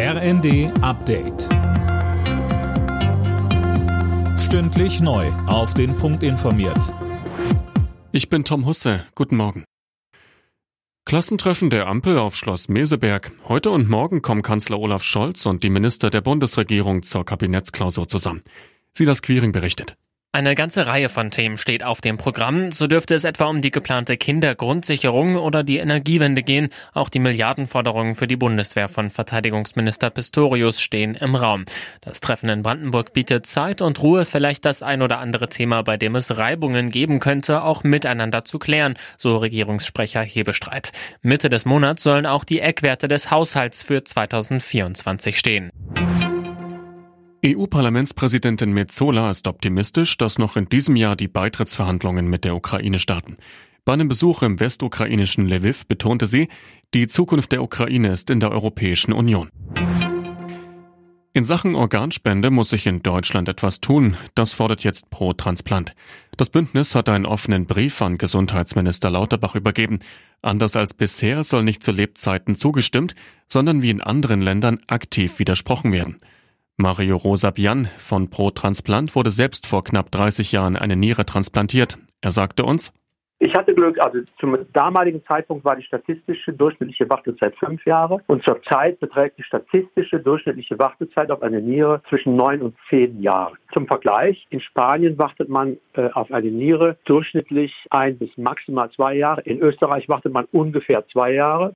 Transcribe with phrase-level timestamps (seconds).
[0.00, 1.48] RND Update.
[4.38, 5.26] Stündlich neu.
[5.48, 6.94] Auf den Punkt informiert.
[8.12, 9.04] Ich bin Tom Husse.
[9.16, 9.64] Guten Morgen.
[11.04, 13.32] Klassentreffen der Ampel auf Schloss Meseberg.
[13.48, 18.44] Heute und morgen kommen Kanzler Olaf Scholz und die Minister der Bundesregierung zur Kabinettsklausur zusammen.
[18.96, 19.96] Silas Quiring berichtet.
[20.30, 22.70] Eine ganze Reihe von Themen steht auf dem Programm.
[22.70, 26.68] So dürfte es etwa um die geplante Kindergrundsicherung oder die Energiewende gehen.
[26.92, 31.64] Auch die Milliardenforderungen für die Bundeswehr von Verteidigungsminister Pistorius stehen im Raum.
[32.02, 35.96] Das Treffen in Brandenburg bietet Zeit und Ruhe, vielleicht das ein oder andere Thema, bei
[35.96, 40.92] dem es Reibungen geben könnte, auch miteinander zu klären, so Regierungssprecher Hebestreit.
[41.22, 45.70] Mitte des Monats sollen auch die Eckwerte des Haushalts für 2024 stehen.
[47.44, 53.36] EU-Parlamentspräsidentin Metzola ist optimistisch, dass noch in diesem Jahr die Beitrittsverhandlungen mit der Ukraine starten.
[53.84, 56.48] Bei einem Besuch im westukrainischen Lviv betonte sie,
[56.94, 59.50] die Zukunft der Ukraine ist in der Europäischen Union.
[61.32, 64.16] In Sachen Organspende muss sich in Deutschland etwas tun.
[64.34, 65.94] Das fordert jetzt Pro Transplant.
[66.36, 70.00] Das Bündnis hat einen offenen Brief an Gesundheitsminister Lauterbach übergeben.
[70.42, 73.14] Anders als bisher soll nicht zu Lebzeiten zugestimmt,
[73.46, 76.18] sondern wie in anderen Ländern aktiv widersprochen werden.
[76.80, 81.98] Mario Rosa Bian von Pro Transplant wurde selbst vor knapp 30 Jahren eine Niere transplantiert.
[82.20, 82.92] Er sagte uns,
[83.40, 88.42] ich hatte Glück, also zum damaligen Zeitpunkt war die statistische durchschnittliche Wartezeit fünf Jahre und
[88.42, 93.56] zurzeit beträgt die statistische durchschnittliche Wartezeit auf eine Niere zwischen neun und zehn Jahren.
[93.72, 99.14] Zum Vergleich, in Spanien wartet man äh, auf eine Niere durchschnittlich ein bis maximal zwei
[99.14, 99.42] Jahre.
[99.42, 101.74] In Österreich wartet man ungefähr zwei Jahre.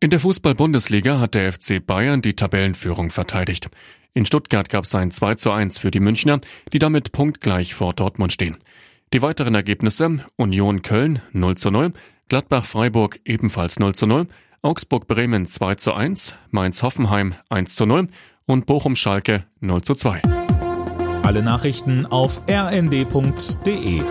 [0.00, 3.68] In der Fußball-Bundesliga hat der FC Bayern die Tabellenführung verteidigt.
[4.14, 6.40] In Stuttgart gab es ein 2 zu 1 für die Münchner,
[6.72, 8.56] die damit punktgleich vor Dortmund stehen.
[9.12, 11.92] Die weiteren Ergebnisse Union Köln 0 zu 0,
[12.28, 14.28] Gladbach Freiburg ebenfalls 0 zu 0,
[14.62, 18.06] Augsburg Bremen 2 zu 1, Mainz Hoffenheim 1 zu 0
[18.46, 20.22] und Bochum Schalke 0 zu 2.
[21.24, 24.02] Alle Nachrichten auf rnd.de